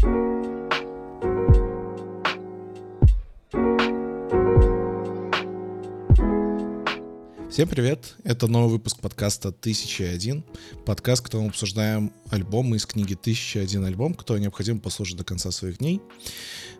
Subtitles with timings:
[0.00, 0.12] Всем
[7.68, 8.14] привет!
[8.24, 10.42] Это новый выпуск подкаста «1001».
[10.86, 15.50] Подкаст, в котором мы обсуждаем альбомы из книги «1001 альбом», который необходимо послушать до конца
[15.50, 16.00] своих дней.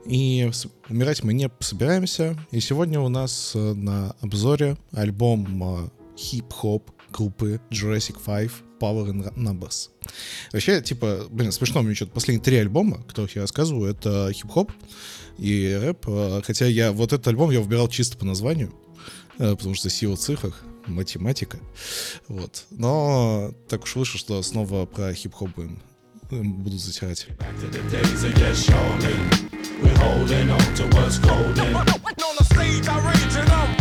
[0.06, 0.50] И
[0.88, 2.38] умирать мы не собираемся.
[2.50, 8.50] И сегодня у нас э, на обзоре альбом э, хип-хоп группы Jurassic 5
[8.80, 9.90] Power in Numbers.
[10.52, 14.72] Вообще, типа, блин, смешно, мне что-то последние три альбома, о которых я рассказываю, это хип-хоп
[15.38, 16.08] и рэп.
[16.08, 18.72] Э, хотя я вот этот альбом я выбирал чисто по названию,
[19.36, 21.58] потому что сила в цифрах математика.
[22.28, 22.64] Вот.
[22.70, 25.82] Но так уж вышло, что снова про хип-хоп будем
[26.30, 27.26] будут затирать.
[32.82, 33.79] Uh,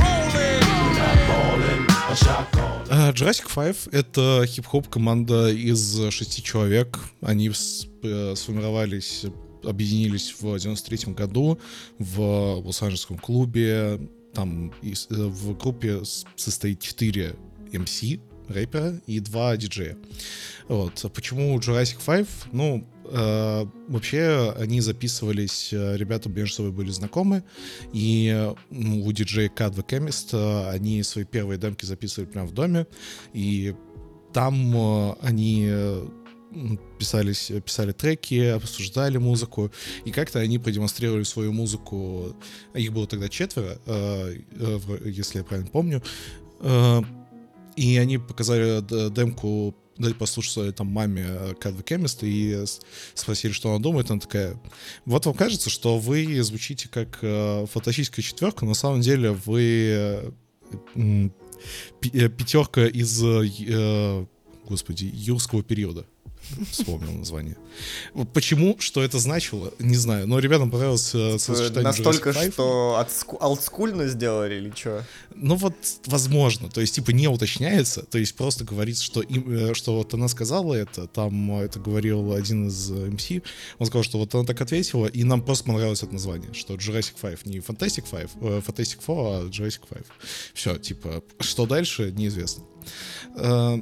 [3.14, 7.00] Jurassic 5— это хип-хоп команда из шести человек.
[7.22, 9.26] Они э, сформировались,
[9.64, 11.60] объединились в 93 году
[11.98, 14.00] в Лос-Анджелесском клубе
[14.34, 16.02] там э, в группе
[16.36, 17.36] состоит 4
[17.72, 19.98] MC, рэпера и 2 диджея.
[20.68, 21.06] Вот.
[21.14, 22.28] Почему Jurassic 5?
[22.52, 27.44] Ну, э, вообще они записывались, э, ребята между собой были знакомы,
[27.94, 32.88] и ну, у диджея the Chemist э, они свои первые демки записывали прямо в доме,
[33.34, 33.76] и
[34.34, 35.70] там э, они
[36.98, 39.72] писались, писали треки, обсуждали музыку,
[40.06, 42.36] и как-то они продемонстрировали свою музыку.
[42.74, 46.02] Их было тогда четверо, э, э, если я правильно помню.
[46.62, 47.02] Э,
[47.76, 51.24] и они показали демку дать послушать своей там маме
[51.62, 52.66] Cat the Chemist и
[53.14, 54.10] спросили, что она думает.
[54.10, 54.60] Она такая,
[55.06, 60.34] вот вам кажется, что вы звучите как фантастическая четверка, но на самом деле вы
[62.02, 63.22] пятерка из,
[64.68, 66.06] господи, юрского периода
[66.72, 67.56] вспомнил название.
[68.34, 70.28] Почему, что это значило, не знаю.
[70.28, 73.06] Но ребятам понравилось э, сочетание Настолько, что
[73.40, 75.06] олдскульно сделали или что?
[75.36, 76.70] Ну вот, возможно.
[76.70, 78.04] То есть, типа, не уточняется.
[78.04, 82.34] То есть, просто говорится, что, им, э, что вот она сказала это, там это говорил
[82.34, 83.30] один из МС.
[83.78, 87.14] Он сказал, что вот она так ответила, и нам просто понравилось это название, что Jurassic
[87.22, 90.04] 5 не Fantastic 5, э, Fantastic 4, а Jurassic 5.
[90.54, 92.64] Все, типа, что дальше, неизвестно.
[93.36, 93.78] Э,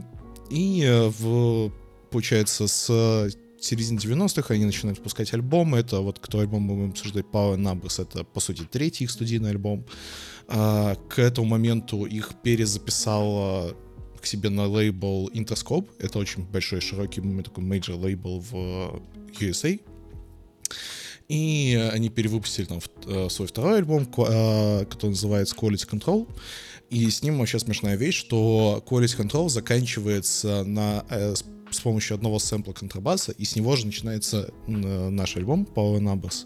[0.49, 1.71] и в
[2.09, 3.29] получается, с э,
[3.59, 5.79] середины 90-х они начинают выпускать альбомы.
[5.79, 9.51] Это вот кто альбом мы будем обсуждать, Power Numbers, это, по сути, третий их студийный
[9.51, 9.85] альбом.
[10.47, 13.75] А, к этому моменту их перезаписал
[14.22, 15.90] к себе на лейбл Interscope.
[16.00, 19.01] Это очень большой, широкий, такой major лейбл в
[19.39, 19.79] USA.
[21.28, 26.28] И они перевыпустили там э, свой второй альбом, э, который называется Quality Control.
[26.89, 31.03] И с ним вообще смешная вещь, что Quality Control заканчивается на
[31.69, 36.45] с помощью одного сэмпла контрабаса, и с него же начинается наш альбом Power Numbers.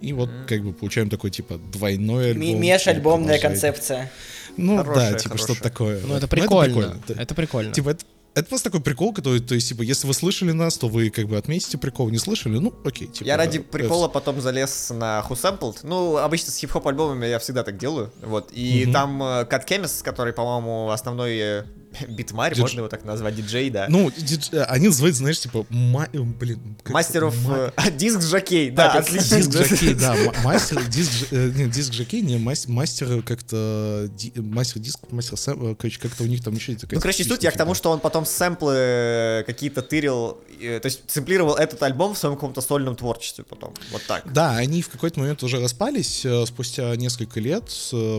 [0.00, 0.46] И вот mm.
[0.46, 2.60] как бы получаем такой типа двойной альбом.
[2.60, 4.10] Межальбомная концепция.
[4.56, 6.00] Ну хорошая, да, типа что-то такое.
[6.06, 6.74] Ну это прикольно.
[6.74, 7.22] Ну, это прикольно.
[7.22, 7.72] Это прикольно.
[7.74, 8.04] Типа это,
[8.34, 11.26] это просто такой прикол, который, то есть, типа, если вы слышали нас, то вы как
[11.26, 13.08] бы отметите прикол, не слышали, ну, окей.
[13.08, 15.80] Типа, я ради прикола потом залез на Who Sampled.
[15.82, 18.50] Ну, обычно с хип-хоп альбомами я всегда так делаю, вот.
[18.52, 18.92] И mm-hmm.
[18.92, 21.64] там Cut э, Chemist, который, по-моему, основной э,
[22.08, 22.60] битмарь, Дидж...
[22.62, 23.86] можно его так назвать, диджей, да.
[23.88, 24.48] Ну, дидж...
[24.52, 26.08] Э, они называют, знаешь, типа, ма...
[26.12, 26.76] Э, блин...
[26.86, 27.36] Мастеров...
[27.46, 27.72] Ма...
[27.76, 29.38] Э, диск-жокей, да, отлично.
[29.38, 36.22] Диск-жокей, да, мастер, диск, не, диск-жокей, не, мастер как-то, мастер диск, мастер сэм, короче, как-то
[36.24, 36.96] у них там еще такая...
[36.96, 41.54] Ну, короче, суть я к тому, что он потом сэмплы какие-то тырил, то есть сэмплировал
[41.54, 44.32] этот альбом в своем каком-то сольном творчестве потом, вот так.
[44.32, 47.70] Да, они в какой-то момент уже распались, спустя несколько лет,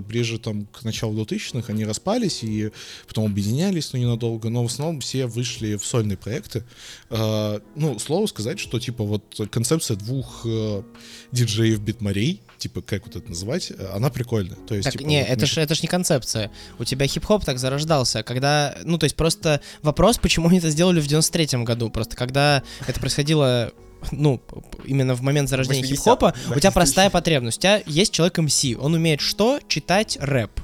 [0.07, 2.71] ближе там к началу 2000-х, они распались, и
[3.07, 6.63] потом объединялись объединялись, но ненадолго, но в основном все вышли в сольные проекты.
[7.09, 10.83] Э, ну, слово сказать, что, типа, вот концепция двух э,
[11.31, 14.57] диджеев-битмарей, типа, как вот это называть, она прикольная.
[14.67, 16.51] То есть, так, типа, не, вот, это ж, это ж не концепция.
[16.79, 20.99] У тебя хип-хоп так зарождался, когда, ну, то есть просто вопрос, почему они это сделали
[20.99, 23.71] в 93-м году, просто когда это происходило
[24.11, 24.41] ну,
[24.85, 27.59] именно в момент зарождения хип-хопа, у тебя простая потребность.
[27.59, 29.59] У тебя есть человек МС, он умеет что?
[29.67, 30.59] Читать рэп.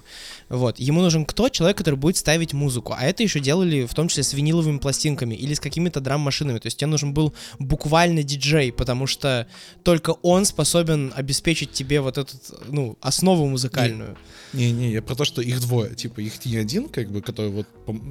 [0.49, 0.79] Вот.
[0.79, 1.49] Ему нужен кто?
[1.49, 2.93] Человек, который будет ставить музыку.
[2.97, 6.59] А это еще делали в том числе с виниловыми пластинками или с какими-то драм-машинами.
[6.59, 9.47] То есть тебе нужен был буквально диджей, потому что
[9.83, 12.35] только он способен обеспечить тебе вот эту,
[12.67, 14.17] ну, основу музыкальную.
[14.53, 15.93] Не-не, я про то, что их двое.
[15.95, 17.67] Типа, их не один, как бы, который вот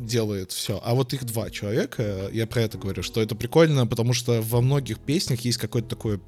[0.06, 2.30] делает все, а вот их два человека.
[2.32, 6.20] Я про это говорю, что это прикольно, потому что во многих песнях есть какое-то такое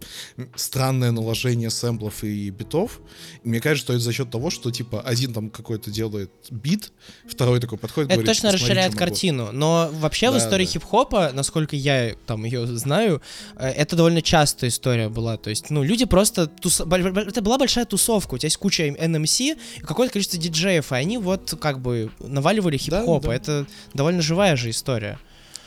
[0.57, 3.01] странное наложение сэмплов и битов.
[3.45, 6.93] И мне кажется, что это за счет того, что, типа, один там какой-то делает бит,
[7.29, 9.11] второй такой подходит, Это говорит, точно «Посмотри, расширяет что могу».
[9.11, 10.71] картину, но вообще в Да, истории да.
[10.73, 13.21] хип-хопа, насколько я там ее знаю,
[13.57, 15.37] э, это довольно частая история была.
[15.37, 16.45] То есть, ну, люди просто...
[16.45, 16.81] тус-
[17.29, 21.19] Это была большая тусовка, у тебя есть куча NMC и какое-то количество диджеев, и они
[21.19, 23.29] вот как бы наваливали хип-хопа.
[23.29, 23.35] да.
[23.35, 25.19] Это довольно живая же история.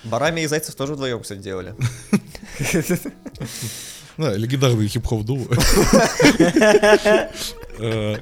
[0.03, 1.75] Барами и Зайцев тоже вдвоем, кстати, делали.
[4.15, 5.39] Да, легендарный хип-хоп дуо.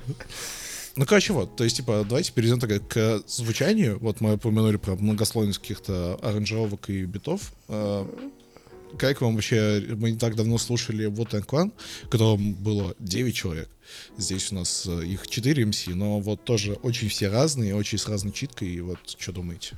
[0.96, 3.98] Ну, короче, вот, то есть, типа, давайте перейдем тогда к звучанию.
[4.00, 7.54] Вот мы упомянули про многослойность каких-то аранжировок и битов.
[7.70, 8.06] Э,
[8.98, 9.86] Как вам вообще...
[9.90, 11.72] Мы не так давно слушали вот Clan,
[12.10, 13.70] в было 9 человек.
[14.18, 18.08] Здесь у нас э, их 4 МС, но вот тоже очень все разные, очень с
[18.08, 18.68] разной читкой.
[18.70, 19.76] И вот что думаете?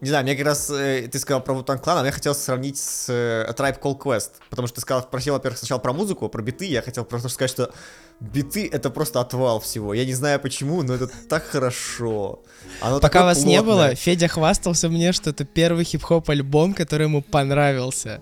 [0.00, 2.76] Не знаю, мне как раз э, ты сказал про Вутан Клан, а я хотел сравнить
[2.76, 6.42] с э, Tribe Called Quest, потому что ты сказал, просил, во-первых, сначала про музыку, про
[6.42, 7.72] биты, я хотел просто сказать, что
[8.20, 9.94] биты— это просто отвал всего.
[9.94, 12.40] Я не знаю почему, но это так хорошо.
[12.80, 13.88] Оно Пока вас не плотное.
[13.88, 18.20] было, Федя хвастался мне, что это первый хип-хоп альбом, который ему понравился.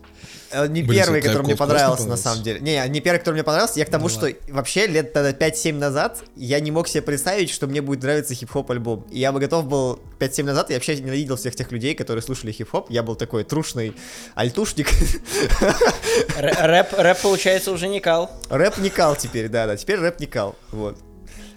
[0.53, 2.61] Э, Не Блин, первый, который мне of Cthulhu понравился, на самом деле.
[2.61, 3.79] Не, не первый, который мне понравился.
[3.79, 7.51] Я к тому, Ну что вообще лет тогда 5-7 назад я не мог себе представить,
[7.51, 9.07] что мне будет нравиться хип-хоп альбом.
[9.11, 12.51] И я бы готов был 5-7 назад, я вообще ненавидел всех тех людей, которые слушали
[12.53, 12.91] хип-хоп.
[12.91, 13.95] Я был такой трушный
[14.35, 14.89] альтушник.
[16.37, 18.31] Рэп, рэп, получается, уже не кал.
[18.49, 20.99] Рэп не кал теперь, да-да, теперь рэп не кал, вот.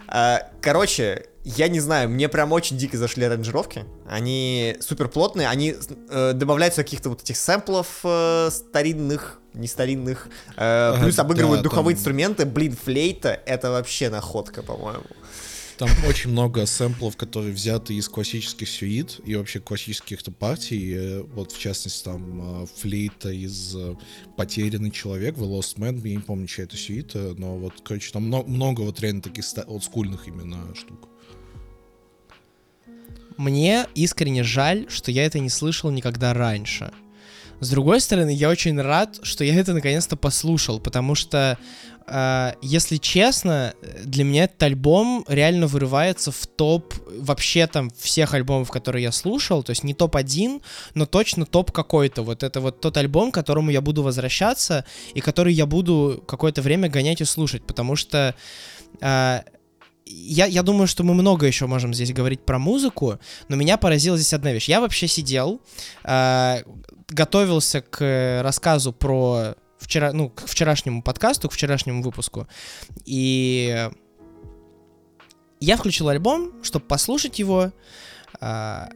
[0.08, 3.86] А, короче, я не знаю, мне прям очень дико зашли аранжировки.
[4.08, 5.76] Они супер плотные, они
[6.10, 11.96] э, добавляются каких-то вот этих сэмплов э, старинных, не старинных, э, плюс обыгрывают да, духовые
[11.96, 12.46] там- инструменты.
[12.46, 15.04] Блин, флейта это вообще находка, по-моему.
[15.78, 20.94] Там очень много сэмплов, которые взяты из классических сюит и вообще классических партий.
[20.94, 23.96] Э, Вот, в частности, там э, флейта из э,
[24.38, 28.26] «Потерянный человек», The Lost Man, я не помню, чья это сюита, но вот, короче, там
[28.30, 31.10] мно- много вот реально таких олдскульных именно штук.
[33.38, 36.94] Мне искренне жаль, что я это не слышал никогда раньше.
[37.64, 41.58] С другой стороны, я очень рад, что я это наконец-то послушал, потому что,
[42.08, 43.74] э, если честно,
[44.04, 49.64] для меня этот альбом реально вырывается в топ вообще там всех альбомов, которые я слушал,
[49.64, 50.62] то есть не топ-1,
[50.94, 52.24] но точно топ какой-то.
[52.24, 54.84] Вот это вот тот альбом, к которому я буду возвращаться
[55.14, 58.36] и который я буду какое-то время гонять и слушать, потому что
[59.00, 59.42] э,
[60.06, 64.18] я, я думаю, что мы много еще можем здесь говорить про музыку, но меня поразила
[64.18, 64.70] здесь одна вещь.
[64.70, 65.62] Я вообще сидел,
[66.04, 66.64] э,
[67.10, 72.48] готовился к рассказу про вчера, ну, к вчерашнему подкасту, к вчерашнему выпуску,
[73.06, 73.90] и
[75.60, 77.72] я включил альбом, чтобы послушать его,
[78.42, 78.90] а,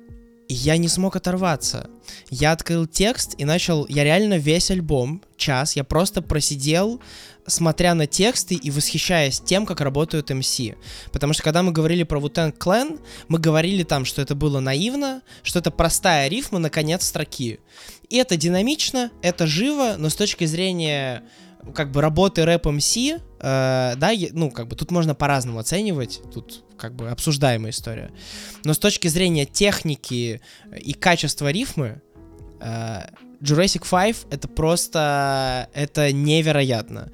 [0.49, 1.89] и я не смог оторваться.
[2.29, 7.01] Я открыл текст и начал, я реально весь альбом, час, я просто просидел,
[7.47, 10.77] смотря на тексты и восхищаясь тем, как работают MC.
[11.11, 15.21] Потому что когда мы говорили про Wu-Tang Clan, мы говорили там, что это было наивно,
[15.43, 17.59] что это простая рифма на конец строки.
[18.09, 21.23] И это динамично, это живо, но с точки зрения
[21.73, 26.63] как бы работы рэп MC, э, да, ну, как бы тут можно по-разному оценивать, тут
[26.77, 28.11] как бы обсуждаемая история.
[28.63, 30.41] Но с точки зрения техники
[30.79, 32.01] и качества рифмы,
[32.61, 33.07] э,
[33.41, 37.11] Jurassic 5 это просто, это невероятно.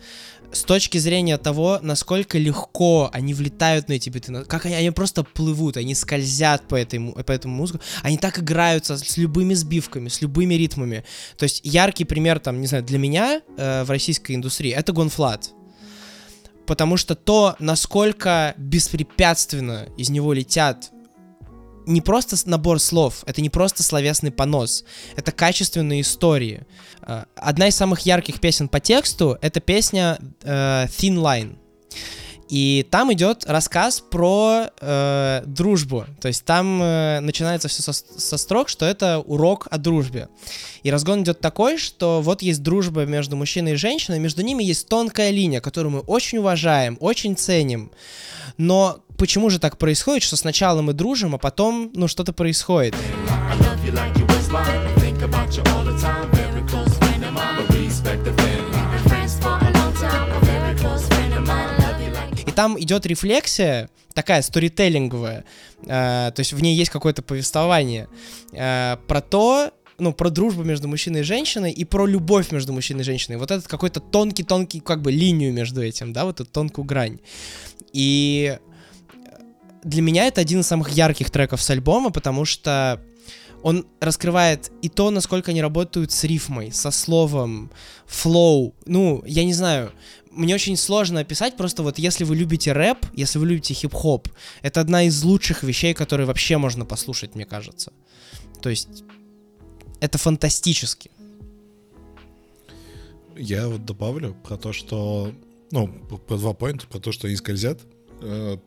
[0.51, 5.23] С точки зрения того, насколько легко они влетают на эти биты, как они, они просто
[5.23, 10.21] плывут, они скользят по, этой, по этому музыку, они так играются с любыми сбивками, с
[10.21, 11.05] любыми ритмами.
[11.37, 15.49] То есть яркий пример, там, не знаю, для меня э, в российской индустрии это Gone.Fludd.
[16.67, 20.91] Потому что то, насколько беспрепятственно из него летят
[21.85, 24.83] не просто набор слов, это не просто словесный понос,
[25.15, 26.65] это качественные истории.
[27.01, 31.57] Э, Одна из самых ярких песен по тексту— это песня э, Thin Line.
[32.49, 36.05] И там идет рассказ про э, дружбу.
[36.21, 40.29] То есть там э, начинается все со, со строк, что это урок о дружбе.
[40.83, 44.87] И разгон идет такой, что вот есть дружба между мужчиной и женщиной, между ними есть
[44.87, 47.91] тонкая линия, которую мы очень уважаем, очень ценим.
[48.57, 52.93] Но почему же так происходит, что сначала мы дружим, а потом, ну, что-то происходит?
[52.93, 54.23] I love you like you
[56.73, 56.92] close
[62.53, 65.43] там идет рефлексия, такая сторителлинговая,
[65.81, 68.07] э, то есть в ней есть какое-то повествование
[68.51, 73.01] э, про то, ну, про дружбу между мужчиной и женщиной и про любовь между мужчиной
[73.01, 73.37] и женщиной.
[73.37, 77.19] Вот этот какой-то тонкий-тонкий, как бы, линию между этим, да, вот эту тонкую грань.
[77.91, 78.57] И
[79.83, 83.01] для меня это один из самых ярких треков с альбома, потому что
[83.63, 87.71] он раскрывает и то, насколько они работают с рифмой, со словом,
[88.05, 88.75] флоу.
[88.85, 89.91] Ну, я не знаю,
[90.29, 94.27] мне очень сложно описать, просто вот если вы любите рэп, если вы любите хип-хоп,
[94.61, 97.93] это одна из лучших вещей, которые вообще можно послушать, мне кажется.
[98.61, 99.03] То есть
[100.01, 101.09] это фантастически.
[103.37, 105.33] Я вот добавлю про то, что...
[105.71, 107.79] Ну, про два поинта, про то, что они скользят.
[108.21, 108.57] Э,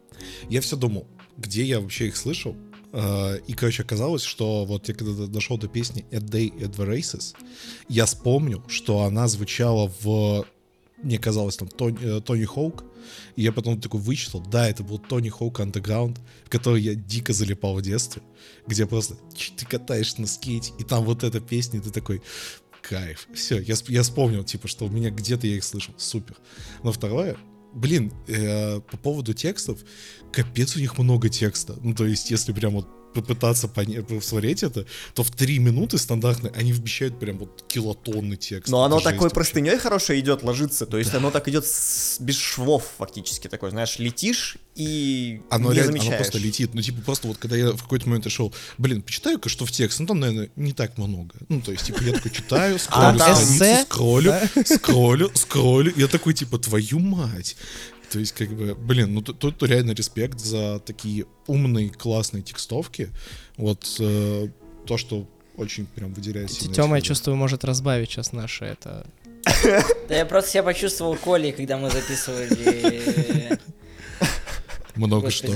[0.48, 2.56] Я все думал, где я вообще их слышал.
[2.92, 6.86] Э, И, короче, оказалось, что вот я когда дошел до песни A Day at the
[6.86, 7.34] Races,
[7.88, 10.46] я вспомнил, что она звучала в...
[11.02, 12.84] Мне казалось, там, Тони, э, Тони Хоук.
[13.36, 17.32] И я потом такой вычитал, да, это был Тони Хоук Underground, в который я дико
[17.32, 18.22] залипал в детстве,
[18.66, 19.14] где просто
[19.56, 22.20] ты катаешься на скейте, и там вот эта песня, и ты такой,
[22.82, 23.28] кайф.
[23.34, 25.94] Все, я, я вспомнил, типа, что у меня где-то я их слышал.
[25.98, 26.36] Супер.
[26.82, 27.36] Но второе,
[27.72, 29.80] блин, э, по поводу текстов,
[30.32, 31.76] капец у них много текста.
[31.82, 36.50] Ну, то есть, если прям вот попытаться поня- посмотреть это, то в три минуты стандартно
[36.54, 38.70] они вмещают прям вот килотонны текста.
[38.70, 39.34] Но оно такой вообще.
[39.34, 40.86] простыней хорошо идет, ложится.
[40.86, 45.76] То есть оно так идет с- без швов фактически такой, знаешь, летишь и Оно не
[45.76, 46.22] реально, оно замечаешь.
[46.22, 46.74] просто летит.
[46.74, 49.98] Ну, типа, просто вот когда я в какой-то момент шел, блин, почитаю-ка, что в текст.
[50.00, 51.34] Ну, там, наверное, не так много.
[51.48, 54.34] Ну, то есть, типа, я такой читаю, скроллю там страницу, скроллю,
[54.66, 55.92] скроллю, скроллю.
[55.96, 57.56] Я такой, типа, твою мать.
[58.10, 63.10] То есть, как бы, блин, ну тут, тут реально респект за такие умные, классные текстовки.
[63.56, 64.48] Вот э,
[64.86, 66.72] то, что очень прям выделяется.
[66.72, 69.06] Тёма, я чувствую, может разбавить сейчас наше это.
[70.08, 73.58] Да я просто себя почувствовал Колей, когда мы записывали...
[74.94, 75.52] Много что.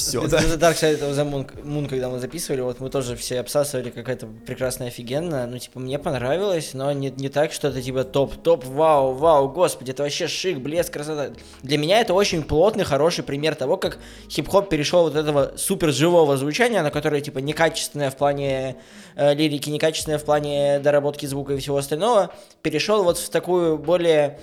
[0.00, 0.38] Все, Это да.
[0.38, 3.90] The Dark Side of the Moon, Moon, когда мы записывали, вот мы тоже все обсасывали,
[3.90, 5.46] как это прекрасно офигенно.
[5.46, 9.90] Ну, типа, мне понравилось, но не, не так, что это типа топ-топ, вау, вау, господи,
[9.90, 11.30] это вообще шик, блеск, красота.
[11.62, 16.36] Для меня это очень плотный, хороший пример того, как хип-хоп перешел вот этого супер живого
[16.36, 18.76] звучания, на которое, типа, некачественное в плане
[19.16, 24.38] э, лирики, некачественное в плане доработки звука и всего остального, перешел вот в такую более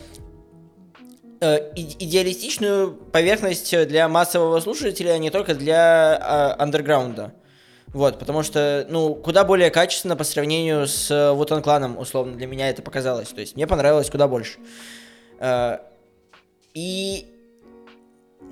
[1.39, 7.33] э, идеалистичную поверхность для массового слушателя, а не только для а, андерграунда.
[7.87, 12.69] Вот, потому что, ну, куда более качественно по сравнению с Вутан Кланом, условно, для меня
[12.69, 13.29] это показалось.
[13.29, 14.59] То есть мне понравилось куда больше.
[15.39, 15.79] Э,
[16.73, 17.27] И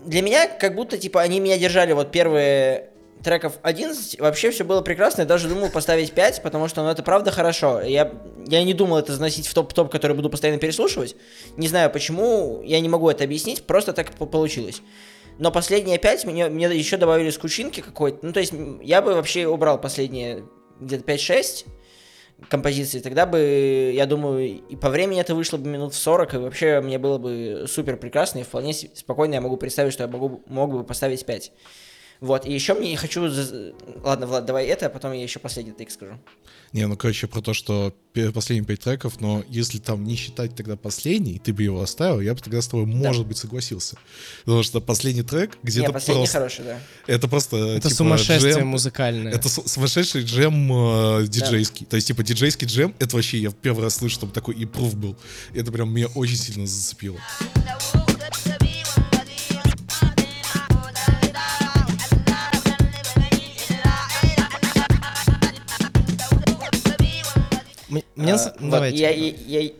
[0.05, 2.89] для меня как будто, типа, они меня держали вот первые
[3.25, 7.01] треков 11, вообще все было прекрасно, я даже думал поставить 5, потому что, ну, это
[7.01, 7.81] правда хорошо.
[7.81, 8.13] Я,
[8.47, 11.15] я не думал это заносить в топ-топ, который буду постоянно переслушивать.
[11.57, 14.81] Не знаю почему, я не могу это объяснить, просто так по- получилось.
[15.39, 18.19] Но последние 5 мне, мне еще добавили скучинки какой-то.
[18.21, 20.43] Ну, то есть, я бы вообще убрал последние
[20.79, 21.65] где-то 5-6
[22.47, 26.37] композиций, тогда бы, я думаю, и по времени это вышло бы минут в 40, и
[26.37, 30.43] вообще мне было бы супер прекрасно, и вполне спокойно я могу представить, что я могу,
[30.45, 31.51] мог бы поставить 5.
[32.25, 33.29] Вот, и еще мне не хочу...
[34.03, 36.19] Ладно, Влад, давай это, а потом я еще последний тейк скажу.
[36.73, 37.93] Не, ну, короче, про то, что
[38.33, 42.33] последние пять треков, но если там не считать тогда последний, ты бы его оставил, я
[42.33, 43.97] бы тогда с тобой, может быть, согласился.
[44.43, 46.37] Потому что последний трек Не, где-то последний просто...
[46.39, 46.79] хороший, да.
[47.05, 48.67] Это просто, Это типа, сумасшествие джем.
[48.69, 49.31] музыкальное.
[49.31, 51.85] Это су- сумасшедший джем э, диджейский.
[51.85, 54.95] То есть, типа, диджейский джем, это вообще, я в первый раз слышу, чтобы такой импрув
[54.95, 55.15] был.
[55.53, 57.19] И это прям меня очень сильно зацепило.
[68.25, 68.33] Мне...
[68.33, 68.97] А, вот, давайте.
[68.97, 69.71] Я, я, я,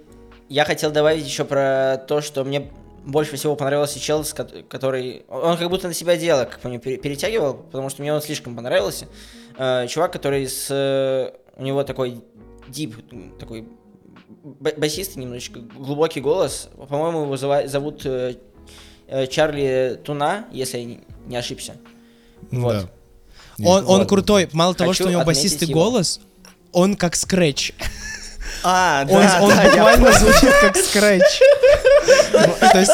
[0.49, 2.71] я хотел добавить еще про то, что мне
[3.05, 4.25] больше всего понравился чел,
[4.67, 5.23] который...
[5.29, 8.21] Он как будто на себя дело, как по нему пере- перетягивал, потому что мне он
[8.21, 9.07] слишком понравился.
[9.57, 10.67] Э, чувак, который с...
[10.71, 12.21] э, У него такой
[12.67, 12.95] дип,
[13.39, 13.67] такой
[14.43, 16.69] ба- басистый немножечко, глубокий голос.
[16.89, 18.35] По-моему, его зовут э,
[19.07, 20.85] э, Чарли Туна, если я
[21.27, 21.75] не- ошибся.
[22.51, 22.73] Вот.
[22.73, 22.89] Да.
[23.69, 24.49] Он, он крутой.
[24.51, 25.79] Мало того, Хочу что у него басистый его.
[25.79, 26.19] голос,
[26.71, 27.71] он как скретч.
[28.67, 31.39] А, Он, да, он да, я буквально звучит как скретч.
[32.33, 32.91] Ну, То есть,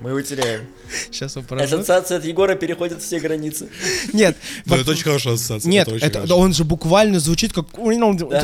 [0.00, 0.66] Мы его теряем.
[1.10, 1.72] сейчас он поражет.
[1.80, 3.68] Ассоциация от Егора переходит все границы.
[4.12, 4.36] Нет,
[4.66, 5.68] Ну, это очень хорошая ассоциация.
[5.70, 7.66] Нет, это очень это, да он же буквально звучит как...
[7.72, 7.90] То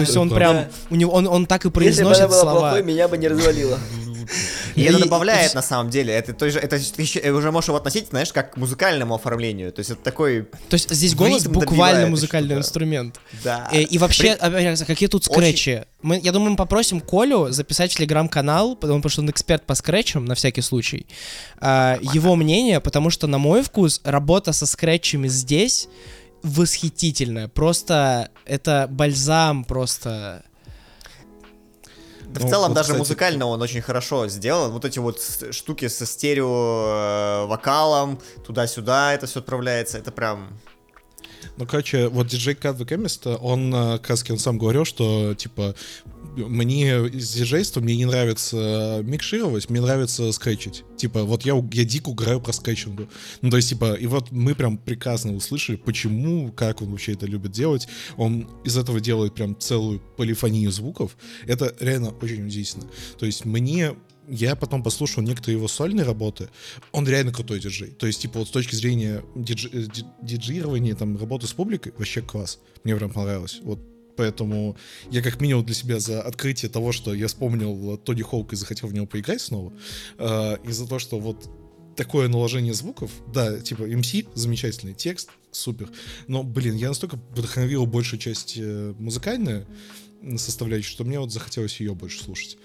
[0.01, 0.35] есть он Да.
[0.35, 0.55] прям...
[0.57, 0.69] Да.
[0.91, 2.61] У него, он, он так и Если бы она произносит была слова.
[2.61, 3.79] плохой, меня бы не развалило.
[4.75, 6.13] И это И- добавляет и- на самом деле.
[6.13, 9.73] Это, той же, это ты уже можешь его относить, знаешь, как к музыкальному оформлению.
[9.73, 10.43] То есть это такой.
[10.69, 13.21] То есть здесь В голос буквально музыкальный инструмент.
[13.45, 13.69] Да.
[13.73, 15.85] Э, И вообще, раз, какие тут Очень- скретчи?
[16.03, 20.25] Мы, я думаю, мы попросим Колю записать телеграм-канал, потому потому что он эксперт по скретчам,
[20.25, 21.07] на всякий случай.
[21.59, 25.89] А, его мнение, потому что, на мой вкус, работа со скретчами здесь
[26.43, 27.49] восхитительная.
[27.49, 30.43] Просто это бальзам, просто...
[32.35, 34.73] Да Ну, в целом вот, даже кстати, музыкально он очень хорошо сделан.
[34.73, 35.21] Вот эти вот
[35.53, 39.99] штуки со стерео э, вокалом, туда-сюда это все отправляется.
[39.99, 40.59] Это прям...
[41.57, 45.35] Ну, короче, вот диджей Cat the Chemist, он, э, как раз он сам говорил, что,
[45.35, 45.77] типа,
[46.37, 47.35] мне из
[47.77, 50.85] мне не нравится микшировать, мне нравится скретчить.
[50.97, 53.09] Типа, вот я, я дико угораю про скретчингу.
[53.43, 57.27] Ну, то есть, типа, и вот мы прям прекрасно услышали, почему, как он вообще это
[57.27, 57.89] любит делать.
[58.17, 61.17] Он из этого делает прям целую полифонию звуков.
[61.47, 62.87] Это реально очень удивительно.
[63.19, 63.95] То есть, мне
[64.29, 66.49] я потом послушал некоторые его сольные работы,
[66.93, 67.91] он реально крутой диджей.
[67.91, 69.69] То есть, типа, вот с точки зрения дидж...
[69.71, 72.59] э, ди- диджирования, там, работы с публикой, вообще класс.
[72.85, 73.61] Мне прям понравилось.
[73.63, 73.81] Вот
[74.17, 74.77] поэтому
[75.11, 78.89] я как минимум для себя за открытие того, что я вспомнил Тони Хоук и захотел
[78.89, 79.73] в него поиграть снова,
[80.19, 81.49] э, и за то, что вот
[81.97, 85.91] такое наложение звуков, да, типа MC, замечательный текст, супер,
[86.27, 89.67] но, блин, я настолько вдохновил большую часть э, музыкальную
[90.37, 92.59] составляющую, что мне вот захотелось ее больше слушать.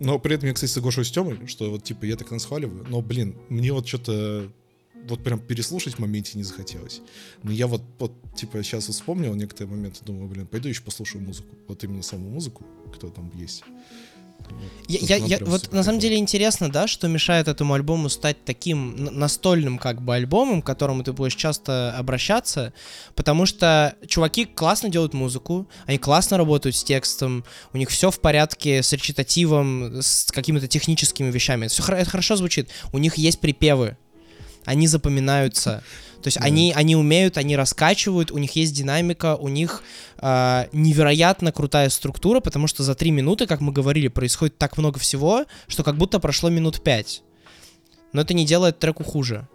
[0.00, 3.00] Но при этом я, кстати, соглашусь с Тёмой, что вот, типа, я так насхваливаю, но,
[3.00, 4.52] блин, мне вот что-то
[5.08, 7.00] вот прям переслушать в моменте не захотелось.
[7.42, 11.22] Но я вот, вот типа, сейчас вот вспомнил некоторые моменты, думаю, блин, пойду еще послушаю
[11.22, 11.54] музыку.
[11.68, 13.62] Вот именно саму музыку, кто там есть.
[14.88, 18.44] Я, Тут я- я- вот на самом деле интересно, да, что мешает этому альбому стать
[18.44, 22.74] таким настольным как бы альбомом, к которому ты будешь часто обращаться,
[23.14, 28.20] потому что чуваки классно делают музыку, они классно работают с текстом, у них все в
[28.20, 33.96] порядке с речитативом, с какими-то техническими вещами, это хорошо звучит, у них есть припевы,
[34.64, 35.82] они запоминаются.
[36.22, 36.44] То есть Да.
[36.46, 39.82] они, они умеют, они раскачивают, у них есть динамика, у них
[40.18, 44.98] а, невероятно крутая структура, потому что за три минуты, как мы говорили, происходит так много
[44.98, 47.22] всего, что как будто прошло минут пять.
[48.14, 49.46] Но это не делает треку хуже.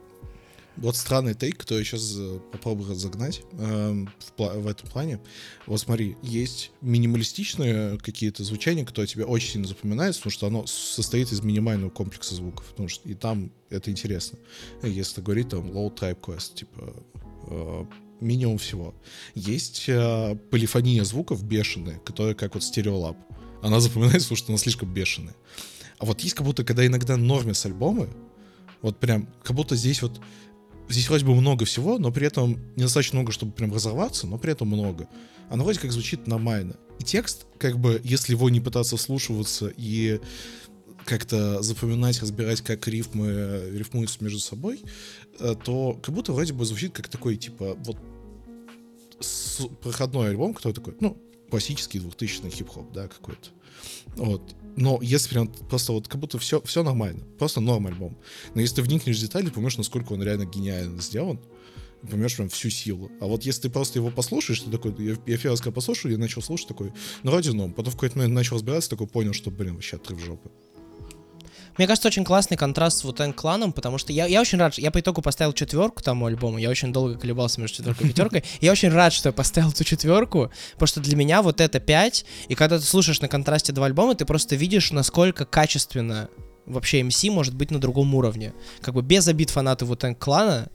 [0.81, 2.15] Вот странный тейк, который я сейчас
[2.51, 5.19] попробую разогнать эм, в, в этом плане.
[5.65, 11.31] Вот смотри, есть минималистичные какие-то звучания, которые тебе очень сильно запоминаются, потому что оно состоит
[11.33, 12.65] из минимального комплекса звуков.
[12.67, 14.39] Потому что и там это интересно.
[14.81, 16.93] Если говорить там low type quest, типа
[17.47, 17.85] э,
[18.21, 18.95] минимум всего.
[19.35, 23.17] Есть э, полифония звуков бешеная, которая как вот стереолаб.
[23.61, 25.35] Она запоминается, потому что она слишком бешеная.
[25.97, 28.09] А вот есть как будто, когда иногда норме с альбомы,
[28.81, 30.21] вот прям, как будто здесь вот
[30.89, 34.51] здесь вроде бы много всего, но при этом недостаточно много, чтобы прям разорваться, но при
[34.51, 35.07] этом много.
[35.49, 36.75] Оно вроде как звучит нормально.
[36.99, 40.19] И текст, как бы, если его не пытаться вслушиваться и
[41.05, 44.81] как-то запоминать, разбирать, как рифмы э, рифмуются между собой,
[45.39, 47.97] э, то как будто вроде бы звучит как такой, типа, вот
[49.81, 51.17] проходной альбом, который такой, ну,
[51.49, 53.49] классический 2000 хип-хоп, да, какой-то.
[54.15, 54.55] Вот.
[54.75, 58.17] Но если прям просто вот как будто все, все нормально, просто норм альбом.
[58.55, 61.39] Но если ты вникнешь в детали, поймешь, насколько он реально гениально сделан,
[62.09, 63.11] поймешь прям всю силу.
[63.19, 66.41] А вот если ты просто его послушаешь, ты такой, я, я когда послушал, я начал
[66.41, 67.73] слушать такой, ну, вроде норм.
[67.73, 70.49] Потом в какой-то момент начал разбираться, такой понял, что, блин, вообще отрыв жопы.
[71.77, 74.81] Мне кажется, очень классный контраст с вот кланом, потому что я, я очень рад, что-
[74.81, 78.43] я по итогу поставил четверку тому альбому, я очень долго колебался между четверкой и пятеркой,
[78.61, 82.25] я очень рад, что я поставил ту четверку, потому что для меня вот это 5,
[82.49, 86.29] и когда ты слушаешь на контрасте два альбома, ты просто видишь, насколько качественно
[86.65, 88.53] вообще MC может быть на другом уровне.
[88.81, 90.69] Как бы без обид фанаты вот клана,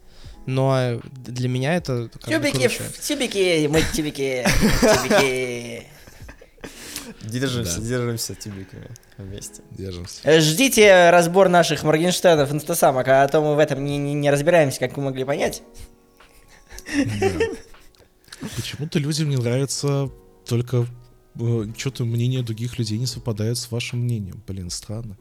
[0.46, 2.68] но для меня это Тюбики,
[3.00, 4.44] тюбики, мы тюбики,
[4.80, 5.86] тюбики.
[7.24, 7.86] Держимся, Да.
[7.86, 9.62] держимся тюбиками вместе.
[9.70, 10.20] Держимся.
[10.24, 14.78] Э, Ждите разбор наших Моргенштернов инстасамок, а то мы в этом не, не- не разбираемся,
[14.80, 15.62] как вы могли понять.
[18.56, 20.10] Почему-то людям не нравится
[20.46, 20.86] только
[21.76, 24.42] что-то мнение других людей не совпадает с вашим мнением.
[24.46, 25.16] Блин, странно.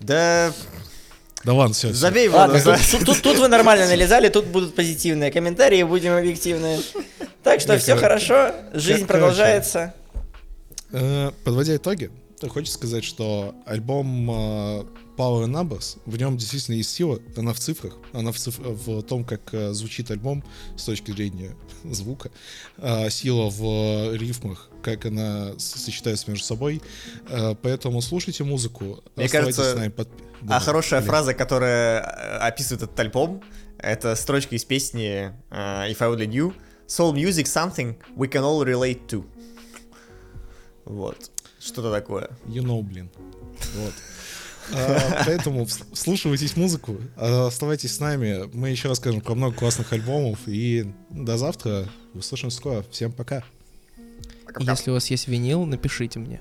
[0.00, 0.52] Да,
[1.44, 1.92] Да ладно, все.
[1.92, 2.36] забей его.
[2.36, 2.80] Ладно, назад.
[2.90, 6.80] тут, тут- тут вы нормально налезали, тут будут позитивные комментарии, будем объективные.
[7.42, 9.94] Так что все хорошо, жизнь продолжается.
[10.92, 14.84] Э, Подводя итоги, то хочется сказать, что альбом э,
[15.16, 19.24] Power Numbers, в нем действительно есть сила, она в цифрах, она в, циф- в том,
[19.24, 20.44] как э, звучит альбом
[20.76, 22.30] с точки зрения звука,
[23.10, 26.80] сила в рифмах, как она сочетается между собой,
[27.62, 30.08] поэтому слушайте музыку, Мне оставайтесь кажется, с нами под-
[30.42, 31.10] А Да, хорошая блин.
[31.10, 32.00] фраза, которая
[32.46, 33.42] описывает этот альбом,
[33.78, 36.54] это строчка из песни If I Only Knew.
[36.86, 39.24] Soul music something we can all relate to.
[40.88, 41.30] Вот.
[41.60, 42.30] Что-то такое.
[42.46, 43.10] You know, блин.
[43.76, 43.92] Вот.
[44.74, 48.48] А, Поэтому вс- вслушивайтесь музыку, оставайтесь с нами.
[48.52, 50.40] Мы еще расскажем про много классных альбомов.
[50.46, 51.86] И до завтра.
[52.14, 52.84] Услышим скоро.
[52.90, 53.44] Всем пока.
[54.60, 56.40] Если у вас есть винил, напишите мне.